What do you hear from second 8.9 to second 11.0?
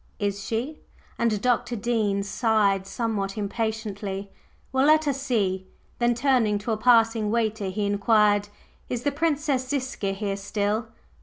the Princess Ziska here still?"